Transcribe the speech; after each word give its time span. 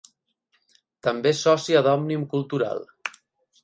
També 1.09 1.33
és 1.35 1.43
sòcia 1.49 1.85
d’Òmnium 1.89 2.27
Cultural. 2.37 2.85